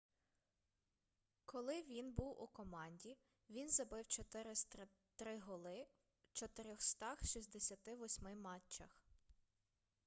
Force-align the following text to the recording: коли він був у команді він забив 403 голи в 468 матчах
коли 1.45 1.81
він 1.81 2.13
був 2.13 2.41
у 2.41 2.47
команді 2.47 3.17
він 3.49 3.69
забив 3.69 4.07
403 4.07 5.39
голи 5.39 5.87
в 6.23 6.31
468 6.33 8.41
матчах 8.41 9.03